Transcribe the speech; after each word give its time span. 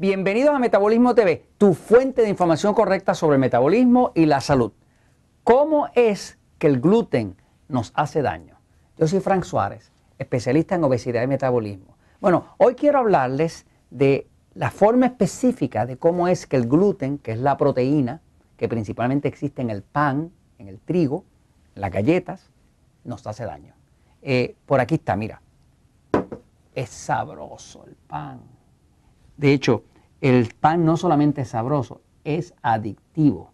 Bienvenidos 0.00 0.54
a 0.54 0.58
Metabolismo 0.58 1.14
TV, 1.14 1.44
tu 1.58 1.74
fuente 1.74 2.22
de 2.22 2.30
información 2.30 2.72
correcta 2.72 3.14
sobre 3.14 3.34
el 3.34 3.40
metabolismo 3.40 4.12
y 4.14 4.24
la 4.24 4.40
salud. 4.40 4.72
¿Cómo 5.44 5.88
es 5.94 6.38
que 6.58 6.68
el 6.68 6.80
gluten 6.80 7.36
nos 7.68 7.92
hace 7.94 8.22
daño? 8.22 8.58
Yo 8.96 9.06
soy 9.06 9.20
Frank 9.20 9.44
Suárez, 9.44 9.92
especialista 10.18 10.74
en 10.74 10.84
obesidad 10.84 11.22
y 11.22 11.26
metabolismo. 11.26 11.98
Bueno, 12.18 12.46
hoy 12.56 12.76
quiero 12.76 12.98
hablarles 12.98 13.66
de 13.90 14.26
la 14.54 14.70
forma 14.70 15.04
específica 15.04 15.84
de 15.84 15.98
cómo 15.98 16.28
es 16.28 16.46
que 16.46 16.56
el 16.56 16.66
gluten, 16.66 17.18
que 17.18 17.32
es 17.32 17.38
la 17.38 17.58
proteína 17.58 18.22
que 18.56 18.70
principalmente 18.70 19.28
existe 19.28 19.60
en 19.60 19.68
el 19.68 19.82
pan, 19.82 20.32
en 20.56 20.68
el 20.68 20.80
trigo, 20.80 21.26
en 21.74 21.82
las 21.82 21.90
galletas, 21.90 22.48
nos 23.04 23.26
hace 23.26 23.44
daño. 23.44 23.74
Eh, 24.22 24.56
por 24.64 24.80
aquí 24.80 24.94
está, 24.94 25.14
mira. 25.14 25.42
Es 26.74 26.88
sabroso 26.88 27.84
el 27.84 27.96
pan. 27.96 28.59
De 29.40 29.54
hecho, 29.54 29.84
el 30.20 30.52
pan 30.52 30.84
no 30.84 30.98
solamente 30.98 31.40
es 31.40 31.48
sabroso, 31.48 32.02
es 32.24 32.52
adictivo. 32.60 33.52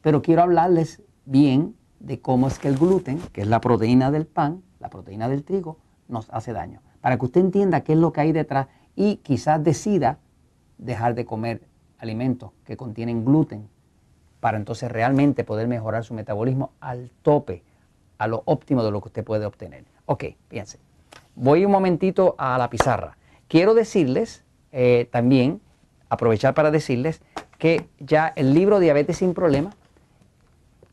Pero 0.00 0.22
quiero 0.22 0.42
hablarles 0.42 1.02
bien 1.24 1.74
de 1.98 2.20
cómo 2.20 2.46
es 2.46 2.60
que 2.60 2.68
el 2.68 2.78
gluten, 2.78 3.18
que 3.32 3.40
es 3.40 3.48
la 3.48 3.60
proteína 3.60 4.12
del 4.12 4.26
pan, 4.26 4.62
la 4.78 4.90
proteína 4.90 5.28
del 5.28 5.42
trigo, 5.42 5.78
nos 6.06 6.30
hace 6.30 6.52
daño. 6.52 6.82
Para 7.00 7.18
que 7.18 7.24
usted 7.24 7.40
entienda 7.40 7.80
qué 7.80 7.94
es 7.94 7.98
lo 7.98 8.12
que 8.12 8.20
hay 8.20 8.30
detrás 8.30 8.68
y 8.94 9.16
quizás 9.16 9.64
decida 9.64 10.20
dejar 10.78 11.16
de 11.16 11.24
comer 11.24 11.66
alimentos 11.98 12.52
que 12.64 12.76
contienen 12.76 13.24
gluten 13.24 13.68
para 14.38 14.56
entonces 14.56 14.92
realmente 14.92 15.42
poder 15.42 15.66
mejorar 15.66 16.04
su 16.04 16.14
metabolismo 16.14 16.70
al 16.78 17.10
tope, 17.22 17.64
a 18.18 18.28
lo 18.28 18.44
óptimo 18.44 18.84
de 18.84 18.92
lo 18.92 19.00
que 19.00 19.08
usted 19.08 19.24
puede 19.24 19.46
obtener. 19.46 19.84
Ok, 20.06 20.26
piense. 20.46 20.78
Voy 21.34 21.64
un 21.64 21.72
momentito 21.72 22.36
a 22.38 22.56
la 22.56 22.70
pizarra. 22.70 23.18
Quiero 23.48 23.74
decirles 23.74 24.43
eh, 24.76 25.08
también, 25.12 25.60
aprovechar 26.08 26.52
para 26.52 26.72
decirles 26.72 27.22
que 27.58 27.86
ya 28.00 28.32
el 28.34 28.52
libro 28.54 28.80
Diabetes 28.80 29.18
sin 29.18 29.32
Problemas 29.32 29.76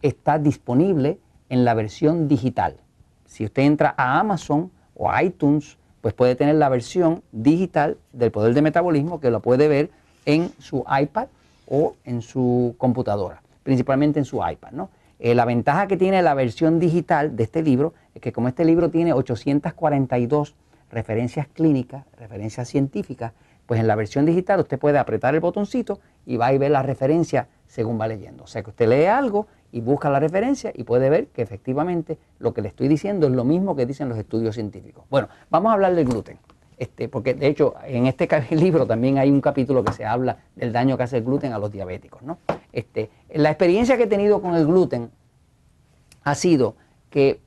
está 0.03 0.37
disponible 0.37 1.17
en 1.49 1.65
la 1.65 1.73
versión 1.73 2.27
digital. 2.27 2.77
Si 3.25 3.43
usted 3.43 3.63
entra 3.63 3.95
a 3.97 4.19
Amazon 4.19 4.71
o 4.93 5.09
a 5.09 5.23
iTunes, 5.23 5.79
pues 6.01 6.13
puede 6.13 6.35
tener 6.35 6.55
la 6.55 6.69
versión 6.69 7.23
digital 7.31 7.97
del 8.13 8.31
poder 8.31 8.53
de 8.53 8.61
metabolismo 8.61 9.19
que 9.19 9.31
lo 9.31 9.39
puede 9.39 9.67
ver 9.67 9.89
en 10.27 10.51
su 10.59 10.85
iPad 11.01 11.27
o 11.67 11.95
en 12.05 12.21
su 12.21 12.75
computadora, 12.77 13.41
principalmente 13.63 14.19
en 14.19 14.25
su 14.25 14.47
iPad. 14.47 14.73
Eh, 15.17 15.33
la 15.33 15.45
ventaja 15.45 15.87
que 15.87 15.97
tiene 15.97 16.21
la 16.21 16.35
versión 16.35 16.79
digital 16.79 17.35
de 17.35 17.43
este 17.43 17.63
libro 17.63 17.95
es 18.13 18.21
que 18.21 18.31
como 18.31 18.47
este 18.47 18.63
libro 18.63 18.91
tiene 18.91 19.13
842 19.13 20.53
referencias 20.91 21.47
clínicas, 21.47 22.05
referencias 22.17 22.67
científicas, 22.67 23.33
pues 23.65 23.79
en 23.79 23.87
la 23.87 23.95
versión 23.95 24.25
digital 24.25 24.59
usted 24.59 24.79
puede 24.79 24.97
apretar 24.97 25.33
el 25.33 25.39
botoncito 25.39 25.99
y 26.25 26.37
va 26.37 26.47
a 26.47 26.57
ver 26.57 26.71
la 26.71 26.83
referencia 26.83 27.47
según 27.67 27.99
va 27.99 28.07
leyendo. 28.07 28.43
O 28.43 28.47
sea 28.47 28.63
que 28.63 28.69
usted 28.69 28.87
lee 28.87 29.05
algo 29.05 29.47
y 29.71 29.81
busca 29.81 30.09
la 30.09 30.19
referencia 30.19 30.71
y 30.75 30.83
puede 30.83 31.09
ver 31.09 31.27
que 31.27 31.41
efectivamente 31.41 32.17
lo 32.39 32.53
que 32.53 32.61
le 32.61 32.67
estoy 32.67 32.87
diciendo 32.87 33.27
es 33.27 33.33
lo 33.33 33.43
mismo 33.43 33.75
que 33.75 33.85
dicen 33.85 34.09
los 34.09 34.17
estudios 34.17 34.55
científicos. 34.55 35.05
Bueno, 35.09 35.29
vamos 35.49 35.69
a 35.69 35.73
hablar 35.73 35.95
del 35.95 36.05
gluten. 36.05 36.37
Este, 36.77 37.07
porque 37.07 37.35
de 37.35 37.45
hecho 37.45 37.75
en 37.85 38.07
este 38.07 38.27
libro 38.55 38.87
también 38.87 39.19
hay 39.19 39.29
un 39.29 39.39
capítulo 39.39 39.83
que 39.83 39.93
se 39.93 40.03
habla 40.03 40.39
del 40.55 40.73
daño 40.73 40.97
que 40.97 41.03
hace 41.03 41.17
el 41.17 41.23
gluten 41.23 41.53
a 41.53 41.59
los 41.59 41.71
diabéticos. 41.71 42.23
¿no? 42.23 42.39
Este, 42.73 43.09
la 43.33 43.49
experiencia 43.49 43.97
que 43.97 44.03
he 44.03 44.07
tenido 44.07 44.41
con 44.41 44.55
el 44.55 44.65
gluten 44.65 45.11
ha 46.23 46.35
sido 46.35 46.75
que 47.09 47.39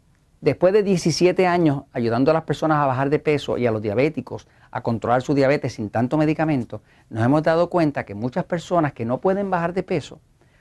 después 0.44 0.72
de 0.72 0.82
17 0.82 1.46
años 1.46 1.84
ayudando 1.92 2.30
a 2.30 2.34
las 2.34 2.44
personas 2.44 2.78
a 2.78 2.86
bajar 2.86 3.08
de 3.08 3.18
peso 3.18 3.56
y 3.56 3.66
a 3.66 3.70
los 3.70 3.80
diabéticos 3.80 4.46
a 4.70 4.82
controlar 4.82 5.22
su 5.22 5.34
diabetes 5.34 5.74
sin 5.74 5.88
tanto 5.88 6.18
medicamento, 6.18 6.82
nos 7.08 7.24
hemos 7.24 7.42
dado 7.42 7.70
cuenta 7.70 8.04
que 8.04 8.14
muchas 8.14 8.44
personas 8.44 8.92
que 8.92 9.04
no 9.04 9.20
pueden 9.20 9.50
bajar 9.50 9.72
de 9.72 9.82
peso 9.82 10.20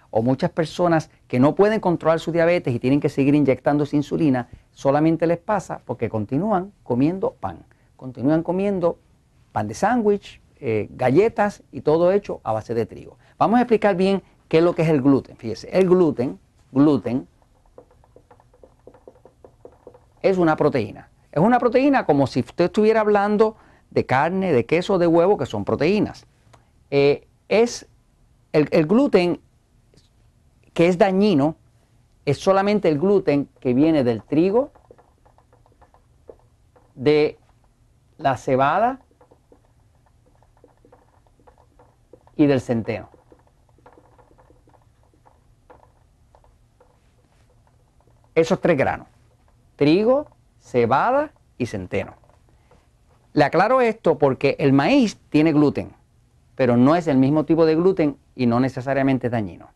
o 0.10 0.22
muchas 0.22 0.52
personas 0.52 1.10
que 1.28 1.40
no 1.40 1.54
pueden 1.56 1.80
controlar 1.80 2.20
su 2.20 2.32
diabetes 2.32 2.74
y 2.74 2.80
tienen 2.80 3.02
que 3.02 3.10
seguir 3.10 3.36
inyectándose 3.36 3.98
insulina, 3.98 4.48
solamente 4.72 5.28
les 5.28 5.40
pasa 5.40 5.82
porque 5.86 6.08
continúan 6.08 6.72
comiendo 6.84 7.36
pan 7.40 7.66
continúan 8.04 8.44
comiendo 8.44 9.00
pan 9.54 9.68
de 9.70 9.76
sándwich, 9.76 10.42
eh, 10.60 10.90
galletas 10.92 11.64
y 11.72 11.82
todo 11.82 12.12
hecho 12.12 12.42
a 12.44 12.52
base 12.52 12.74
de 12.74 12.86
trigo. 12.86 13.18
Vamos 13.38 13.60
a 13.60 13.62
explicar 13.62 13.96
bien 13.96 14.22
qué 14.50 14.58
es 14.58 14.64
lo 14.64 14.76
que 14.76 14.82
es 14.82 14.90
el 14.90 15.02
gluten. 15.02 15.38
Fíjese, 15.38 15.70
el 15.72 15.88
gluten, 15.88 16.38
gluten 16.74 17.28
es 20.24 20.38
una 20.40 20.56
proteína. 20.56 21.10
Es 21.32 21.42
una 21.42 21.60
proteína 21.60 22.06
como 22.06 22.26
si 22.26 22.40
usted 22.40 22.66
estuviera 22.66 23.02
hablando 23.02 23.56
de 23.92 24.06
carne, 24.06 24.52
de 24.52 24.66
queso, 24.66 24.98
de 24.98 25.06
huevo, 25.06 25.38
que 25.38 25.46
son 25.46 25.66
proteínas. 25.66 26.26
Eh, 26.90 27.28
es 27.50 27.88
el, 28.54 28.68
el 28.72 28.88
gluten 28.88 29.40
que 30.74 30.88
es 30.88 30.98
dañino, 30.98 31.56
es 32.26 32.40
solamente 32.40 32.90
el 32.90 33.00
gluten 33.00 33.50
que 33.60 33.74
viene 33.74 34.04
del 34.04 34.24
trigo, 34.24 34.72
de 36.96 37.38
la 38.18 38.38
cebada 38.38 39.02
y 42.36 42.46
del 42.46 42.62
centeno. 42.62 43.10
Esos 48.36 48.60
tres 48.60 48.78
granos, 48.78 49.08
trigo, 49.76 50.28
cebada 50.60 51.32
y 51.58 51.66
centeno. 51.66 52.14
Le 53.34 53.44
aclaro 53.44 53.82
esto 53.82 54.18
porque 54.18 54.56
el 54.60 54.74
maíz 54.74 55.18
tiene 55.30 55.54
gluten, 55.54 55.92
pero 56.56 56.78
no 56.78 56.96
es 56.96 57.08
el 57.08 57.18
mismo 57.18 57.46
tipo 57.46 57.66
de 57.66 57.76
gluten 57.76 58.18
y 58.36 58.46
no 58.46 58.60
necesariamente 58.60 59.28
es 59.28 59.32
dañino. 59.32 59.70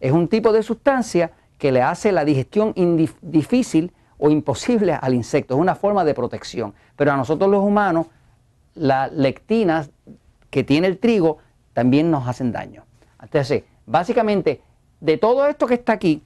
Es 0.00 0.12
un 0.12 0.28
tipo 0.28 0.52
de 0.52 0.62
sustancia 0.62 1.32
que 1.58 1.72
le 1.72 1.82
hace 1.82 2.12
la 2.12 2.24
digestión 2.24 2.72
difícil 3.20 3.92
o 4.16 4.30
imposible 4.30 4.92
al 4.92 5.14
insecto. 5.14 5.54
Es 5.54 5.60
una 5.60 5.74
forma 5.74 6.04
de 6.04 6.14
protección. 6.14 6.74
Pero 6.96 7.12
a 7.12 7.16
nosotros 7.16 7.50
los 7.50 7.64
humanos, 7.64 8.06
las 8.74 9.12
lectinas 9.12 9.90
que 10.50 10.62
tiene 10.62 10.86
el 10.86 10.98
trigo 10.98 11.38
también 11.72 12.10
nos 12.10 12.28
hacen 12.28 12.52
daño. 12.52 12.84
Entonces, 13.20 13.64
básicamente, 13.86 14.62
de 15.00 15.16
todo 15.16 15.46
esto 15.46 15.66
que 15.66 15.74
está 15.74 15.94
aquí, 15.94 16.22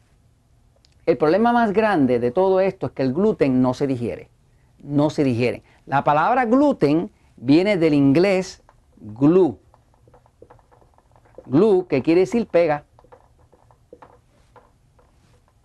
el 1.07 1.17
problema 1.17 1.53
más 1.53 1.73
grande 1.73 2.19
de 2.19 2.31
todo 2.31 2.61
esto 2.61 2.87
es 2.87 2.93
que 2.93 3.03
el 3.03 3.13
gluten 3.13 3.63
no 3.63 3.75
se 3.75 3.87
digiere. 3.87 4.29
No 4.83 5.11
se 5.11 5.25
digiere. 5.25 5.63
La 5.87 6.05
palabra 6.05 6.45
gluten 6.45 7.11
viene 7.37 7.77
del 7.77 7.95
inglés 7.95 8.63
glue. 8.97 9.59
Glue, 11.47 11.87
que 11.89 12.03
quiere 12.03 12.21
decir 12.21 12.47
pega. 12.47 12.85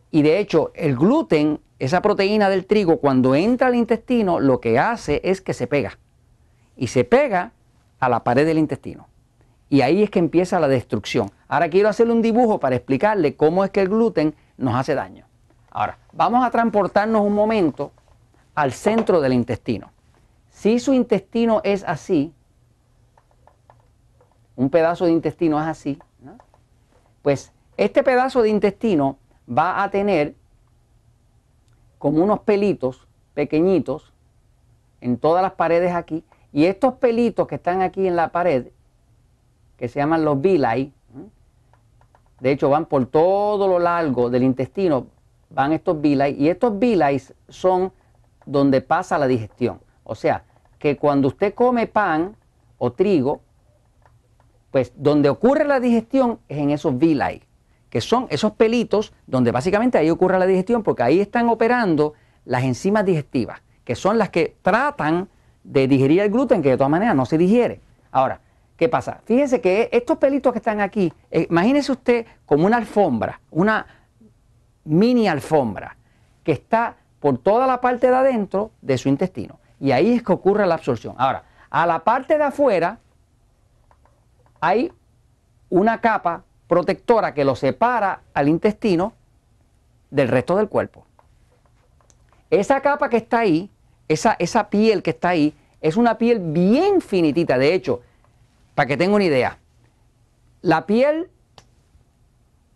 Y 0.10 0.22
de 0.22 0.40
hecho, 0.40 0.72
el 0.74 0.96
gluten, 0.96 1.60
esa 1.80 2.02
proteína 2.02 2.50
del 2.50 2.66
trigo, 2.66 2.98
cuando 2.98 3.36
entra 3.36 3.68
al 3.68 3.76
intestino, 3.76 4.40
lo 4.40 4.60
que 4.60 4.80
hace 4.80 5.22
es 5.24 5.42
que 5.42 5.54
se 5.54 5.68
pega. 5.68 6.00
Y 6.76 6.88
se 6.88 7.04
pega 7.04 7.52
a 8.00 8.10
la 8.10 8.24
pared 8.24 8.46
del 8.46 8.58
intestino. 8.58 9.08
Y 9.70 9.82
ahí 9.82 10.02
es 10.02 10.10
que 10.10 10.20
empieza 10.20 10.60
la 10.60 10.68
destrucción. 10.68 11.30
Ahora 11.48 11.70
quiero 11.70 11.90
hacerle 11.90 12.14
un 12.14 12.22
dibujo 12.22 12.60
para 12.60 12.76
explicarle 12.76 13.36
cómo 13.36 13.64
es 13.64 13.72
que 13.72 13.82
el 13.82 13.90
gluten 13.90 14.34
nos 14.58 14.76
hace 14.76 14.96
daño. 14.96 15.26
Ahora, 15.70 16.00
vamos 16.14 16.46
a 16.46 16.50
transportarnos 16.50 17.22
un 17.22 17.34
momento 17.34 17.92
al 18.58 18.74
centro 18.74 19.22
del 19.22 19.34
intestino. 19.34 19.92
Si 20.50 20.80
su 20.80 20.92
intestino 20.92 21.62
es 21.64 21.84
así, 21.84 22.34
un 24.56 24.72
pedazo 24.72 25.06
de 25.06 25.12
intestino 25.12 25.62
es 25.62 25.68
así, 25.68 26.00
pues 27.22 27.54
este 27.78 28.02
pedazo 28.02 28.42
de 28.42 28.50
intestino 28.50 29.20
va 29.48 29.84
a 29.84 29.92
tener 29.92 30.34
como 32.00 32.24
unos 32.24 32.40
pelitos 32.40 33.08
pequeñitos 33.36 34.12
en 35.02 35.20
todas 35.20 35.44
las 35.44 35.52
paredes 35.52 35.94
aquí, 35.94 36.24
y 36.52 36.66
estos 36.66 36.96
pelitos 36.96 37.48
que 37.48 37.56
están 37.56 37.84
aquí 37.84 38.08
en 38.08 38.16
la 38.16 38.32
pared, 38.32 38.70
que 39.78 39.88
se 39.88 40.00
llaman 40.00 40.26
los 40.26 40.42
villi, 40.42 40.92
de 42.40 42.52
hecho 42.52 42.72
van 42.72 42.88
por 42.88 43.06
todo 43.06 43.68
lo 43.68 43.78
largo 43.78 44.32
del 44.32 44.42
intestino, 44.42 45.06
van 45.52 45.74
estos 45.74 46.02
villi, 46.02 46.32
y 46.40 46.50
estos 46.50 46.80
villi 46.80 47.22
son 47.50 47.94
donde 48.48 48.82
pasa 48.82 49.20
la 49.20 49.28
digestión. 49.28 49.80
O 50.04 50.16
sea, 50.16 50.44
que 50.80 50.98
cuando 50.98 51.28
usted 51.28 51.54
come 51.54 51.86
pan 51.86 52.36
o 52.78 52.92
trigo, 52.92 53.42
pues 54.72 54.94
donde 54.96 55.30
ocurre 55.30 55.66
la 55.66 55.80
digestión 55.80 56.40
es 56.48 56.58
en 56.58 56.72
esos 56.72 56.98
villi, 56.98 57.44
que 57.90 58.02
son 58.02 58.28
esos 58.30 58.54
pelitos 58.54 59.14
donde 59.26 59.52
básicamente 59.52 59.98
ahí 59.98 60.10
ocurre 60.10 60.40
la 60.40 60.46
digestión, 60.46 60.84
porque 60.84 61.04
ahí 61.04 61.20
están 61.20 61.50
operando 61.50 62.14
las 62.46 62.64
enzimas 62.64 63.06
digestivas, 63.06 63.62
que 63.84 63.96
son 63.96 64.18
las 64.18 64.30
que 64.30 64.58
tratan 64.62 65.30
de 65.64 65.88
digerir 65.88 66.22
el 66.22 66.32
gluten, 66.32 66.62
que 66.62 66.70
de 66.70 66.78
todas 66.78 66.92
maneras 66.92 67.16
no 67.16 67.26
se 67.26 67.38
digiere. 67.38 67.82
Ahora, 68.12 68.40
¿qué 68.78 68.88
pasa? 68.88 69.22
Fíjese 69.26 69.60
que 69.60 69.90
estos 69.92 70.18
pelitos 70.18 70.54
que 70.54 70.60
están 70.60 70.80
aquí, 70.80 71.12
eh, 71.32 71.48
imagínese 71.50 71.92
usted 71.92 72.26
como 72.46 72.66
una 72.66 72.78
alfombra, 72.78 73.42
una 73.52 73.86
mini 74.86 75.28
alfombra, 75.28 75.98
que 76.44 76.54
está 76.54 76.96
por 77.20 77.38
toda 77.38 77.68
la 77.68 77.82
parte 77.82 78.10
de 78.10 78.16
adentro 78.16 78.72
de 78.82 78.98
su 78.98 79.10
intestino. 79.10 79.60
Y 79.80 79.92
ahí 79.92 80.14
es 80.14 80.24
que 80.24 80.34
ocurre 80.34 80.66
la 80.66 80.76
absorción. 80.76 81.16
Ahora, 81.18 81.44
a 81.70 81.86
la 81.86 82.04
parte 82.04 82.38
de 82.38 82.44
afuera 82.44 83.00
hay 84.60 84.92
una 85.70 86.02
capa 86.02 86.44
protectora 86.68 87.34
que 87.34 87.46
lo 87.46 87.56
separa 87.56 88.22
al 88.34 88.50
intestino 88.50 89.14
del 90.10 90.28
resto 90.28 90.56
del 90.56 90.70
cuerpo. 90.70 91.06
Esa 92.50 92.82
capa 92.82 93.10
que 93.10 93.18
está 93.18 93.40
ahí, 93.40 93.70
esa, 94.08 94.36
esa 94.40 94.70
piel 94.70 95.04
que 95.04 95.12
está 95.12 95.30
ahí, 95.30 95.54
es 95.82 95.98
una 95.98 96.18
piel 96.18 96.40
bien 96.40 97.02
finitita. 97.02 97.58
De 97.58 97.74
hecho, 97.74 98.02
para 98.74 98.88
que 98.88 98.98
tenga 98.98 99.16
una 99.16 99.26
idea, 99.26 99.60
la 100.62 100.86
piel, 100.86 101.30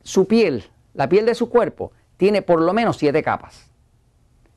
su 0.03 0.27
piel, 0.27 0.69
la 0.93 1.07
piel 1.07 1.25
de 1.25 1.35
su 1.35 1.49
cuerpo, 1.49 1.91
tiene 2.17 2.41
por 2.41 2.61
lo 2.61 2.73
menos 2.73 2.97
siete 2.97 3.23
capas. 3.23 3.70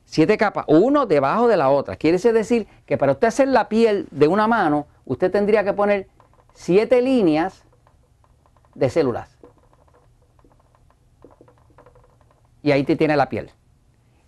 Siete 0.05 0.37
capas, 0.37 0.65
uno 0.67 1.05
debajo 1.05 1.47
de 1.47 1.57
la 1.57 1.69
otra. 1.69 1.95
Quiere 1.95 2.17
decir 2.17 2.67
que 2.85 2.97
para 2.97 3.13
usted 3.13 3.27
hacer 3.27 3.47
la 3.47 3.67
piel 3.67 4.07
de 4.11 4.27
una 4.27 4.47
mano, 4.47 4.87
usted 5.03 5.31
tendría 5.31 5.63
que 5.63 5.73
poner 5.73 6.07
siete 6.53 7.01
líneas 7.01 7.63
de 8.75 8.89
células. 8.89 9.37
Y 12.61 12.71
ahí 12.71 12.83
te 12.83 12.95
tiene 12.95 13.17
la 13.17 13.29
piel. 13.29 13.51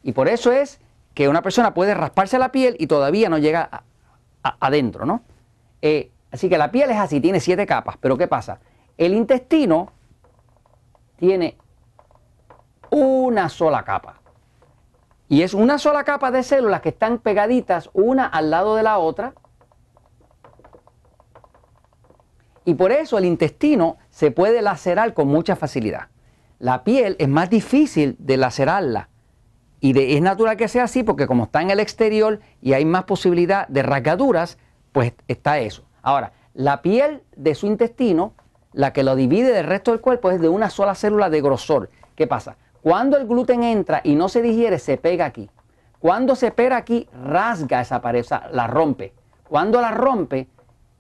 Y 0.04 0.12
por 0.12 0.28
eso 0.28 0.52
es 0.52 0.80
que 1.14 1.30
una 1.30 1.42
persona 1.42 1.74
puede 1.74 1.94
rasparse 1.94 2.38
la 2.38 2.52
piel 2.52 2.76
y 2.80 2.88
todavía 2.88 3.30
no 3.30 3.38
llega 3.38 3.84
adentro, 4.42 5.06
¿no? 5.06 5.22
Eh, 5.82 6.12
así 6.32 6.50
que 6.50 6.58
la 6.58 6.72
piel 6.72 6.92
es 6.92 6.98
así, 6.98 7.20
tiene 7.20 7.40
siete 7.40 7.66
capas. 7.66 7.98
Pero 8.00 8.18
¿qué 8.18 8.28
pasa? 8.28 8.60
El 8.98 9.14
intestino 9.14 9.92
tiene 11.18 11.58
una 12.90 13.50
sola 13.50 13.84
capa. 13.84 14.22
Y 15.30 15.42
es 15.42 15.54
una 15.54 15.78
sola 15.78 16.04
capa 16.04 16.32
de 16.32 16.44
células 16.44 16.82
que 16.82 16.90
están 16.90 17.20
pegaditas 17.20 17.90
una 17.94 18.26
al 18.26 18.50
lado 18.50 18.76
de 18.76 18.84
la 18.84 18.98
otra. 18.98 19.34
Y 22.64 22.76
por 22.76 22.92
eso 22.92 23.18
el 23.18 23.26
intestino 23.26 23.98
se 24.10 24.32
puede 24.32 24.62
lacerar 24.62 25.14
con 25.14 25.28
mucha 25.28 25.56
facilidad. 25.56 26.08
La 26.60 26.84
piel 26.84 27.16
es 27.20 27.28
más 27.28 27.50
difícil 27.50 28.16
de 28.20 28.38
lacerarla. 28.38 29.10
Y 29.80 29.98
es 30.16 30.22
natural 30.22 30.58
que 30.58 30.68
sea 30.68 30.86
así 30.86 31.04
porque 31.04 31.28
como 31.28 31.46
está 31.46 31.62
en 31.62 31.70
el 31.70 31.80
exterior 31.80 32.40
y 32.62 32.74
hay 32.74 32.84
más 32.84 33.04
posibilidad 33.04 33.68
de 33.68 33.84
rasgaduras, 33.84 34.58
pues 34.92 35.14
está 35.28 35.60
eso. 35.60 35.84
Ahora, 36.02 36.32
la 36.54 36.82
piel 36.82 37.22
de 37.36 37.54
su 37.54 37.68
intestino, 37.68 38.34
la 38.74 38.92
que 38.92 39.04
lo 39.04 39.16
divide 39.16 39.54
del 39.54 39.68
resto 39.68 39.92
del 39.92 40.02
cuerpo, 40.02 40.32
es 40.32 40.42
de 40.42 40.50
una 40.50 40.70
sola 40.70 40.96
célula 40.96 41.30
de 41.30 41.42
grosor. 41.42 41.90
¿Qué 42.16 42.26
pasa? 42.26 42.58
Cuando 42.88 43.18
el 43.18 43.28
gluten 43.28 43.64
entra 43.64 44.00
y 44.02 44.16
no 44.16 44.30
se 44.30 44.42
digiere, 44.42 44.80
se 44.80 44.96
pega 44.96 45.26
aquí. 45.26 45.50
Cuando 46.00 46.38
se 46.38 46.52
pega 46.52 46.78
aquí, 46.78 47.10
rasga 47.22 47.82
esa 47.82 48.00
pared, 48.00 48.26
la 48.54 48.66
rompe. 48.66 49.14
Cuando 49.50 49.82
la 49.82 49.92
rompe, 49.92 50.48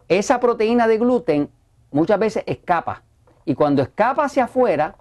esa 0.10 0.41
proteína 0.41 0.86
de 0.86 0.98
gluten 0.98 1.50
muchas 1.91 2.20
veces 2.20 2.44
escapa. 2.46 3.03
Y 3.46 3.56
cuando 3.56 3.84
escapa 3.84 4.25
hacia 4.25 4.44
afuera, 4.44 4.96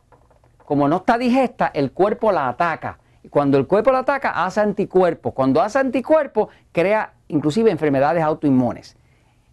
como 0.65 0.87
no 0.87 0.99
está 0.99 1.19
digesta, 1.19 1.73
el 1.75 1.91
cuerpo 1.91 2.31
la 2.31 2.47
ataca. 2.47 3.01
Y 3.25 3.31
cuando 3.31 3.59
el 3.59 3.67
cuerpo 3.67 3.91
la 3.91 3.99
ataca, 3.99 4.45
hace 4.45 4.61
anticuerpos. 4.61 5.35
Cuando 5.35 5.61
hace 5.61 5.81
anticuerpos, 5.81 6.51
crea 6.71 7.15
inclusive 7.27 7.69
enfermedades 7.69 8.23
autoinmunes. 8.23 8.97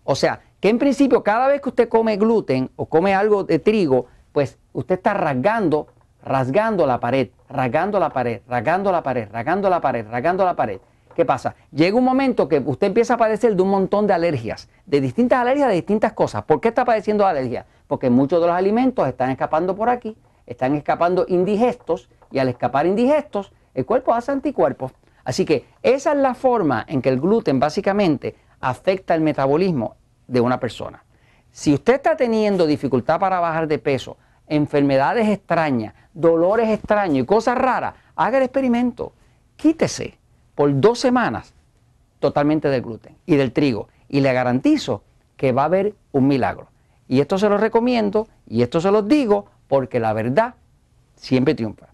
O 0.03 0.13
sea, 0.13 0.39
que 0.59 0.69
en 0.69 0.77
principio 0.77 1.23
cada 1.23 1.47
vez 1.47 1.61
que 1.61 1.69
usted 1.69 1.89
come 1.89 2.15
gluten 2.15 2.69
o 2.75 2.85
come 2.85 3.15
algo 3.15 3.43
de 3.43 3.57
trigo, 3.57 4.05
pues 4.33 4.59
usted 4.71 4.95
está 4.97 5.15
rasgando 5.15 5.87
rasgando 6.23 6.85
la 6.85 6.99
pared, 6.99 7.29
rasgando 7.49 7.99
la 7.99 8.09
pared, 8.09 8.41
rasgando 8.47 8.91
la 8.91 9.03
pared, 9.03 9.27
rasgando 9.31 9.69
la 9.69 9.81
pared, 9.81 10.05
rasgando 10.09 10.45
la 10.45 10.55
pared. 10.55 10.79
¿Qué 11.15 11.25
pasa? 11.25 11.55
Llega 11.71 11.97
un 11.97 12.03
momento 12.03 12.47
que 12.47 12.59
usted 12.59 12.87
empieza 12.87 13.13
a 13.13 13.17
padecer 13.17 13.55
de 13.55 13.61
un 13.61 13.69
montón 13.69 14.07
de 14.07 14.13
alergias, 14.13 14.67
de 14.85 14.99
distintas 14.99 15.39
alergias 15.39 15.69
de 15.69 15.75
distintas 15.75 16.13
cosas. 16.13 16.43
¿Por 16.43 16.59
qué 16.59 16.69
está 16.69 16.85
padeciendo 16.85 17.25
alergias? 17.25 17.65
Porque 17.87 18.09
muchos 18.09 18.41
de 18.41 18.47
los 18.47 18.55
alimentos 18.55 19.07
están 19.07 19.29
escapando 19.29 19.75
por 19.75 19.89
aquí, 19.89 20.17
están 20.47 20.75
escapando 20.75 21.25
indigestos 21.27 22.09
y 22.31 22.39
al 22.39 22.49
escapar 22.49 22.87
indigestos, 22.87 23.53
el 23.75 23.85
cuerpo 23.85 24.13
hace 24.13 24.31
anticuerpos. 24.31 24.91
Así 25.23 25.45
que 25.45 25.65
esa 25.83 26.13
es 26.13 26.17
la 26.17 26.33
forma 26.33 26.83
en 26.87 27.01
que 27.01 27.09
el 27.09 27.19
gluten 27.19 27.59
básicamente 27.59 28.35
afecta 28.59 29.13
el 29.13 29.21
metabolismo 29.21 29.95
de 30.27 30.41
una 30.41 30.59
persona. 30.59 31.03
Si 31.51 31.73
usted 31.73 31.95
está 31.95 32.15
teniendo 32.17 32.65
dificultad 32.65 33.19
para 33.19 33.39
bajar 33.39 33.67
de 33.67 33.77
peso, 33.77 34.17
enfermedades 34.55 35.27
extrañas, 35.29 35.93
dolores 36.13 36.69
extraños 36.69 37.23
y 37.23 37.25
cosas 37.25 37.57
raras, 37.57 37.95
haga 38.15 38.37
el 38.37 38.43
experimento. 38.43 39.13
Quítese 39.55 40.17
por 40.55 40.79
dos 40.79 40.99
semanas 40.99 41.53
totalmente 42.19 42.69
del 42.69 42.81
gluten 42.81 43.15
y 43.25 43.35
del 43.35 43.51
trigo. 43.51 43.87
Y 44.07 44.21
le 44.21 44.31
garantizo 44.33 45.03
que 45.37 45.51
va 45.51 45.63
a 45.63 45.65
haber 45.65 45.95
un 46.11 46.27
milagro. 46.27 46.67
Y 47.07 47.19
esto 47.19 47.37
se 47.37 47.49
lo 47.49 47.57
recomiendo 47.57 48.27
y 48.47 48.61
esto 48.61 48.79
se 48.79 48.91
los 48.91 49.07
digo 49.07 49.47
porque 49.67 49.99
la 49.99 50.13
verdad 50.13 50.55
siempre 51.15 51.55
triunfa. 51.55 51.87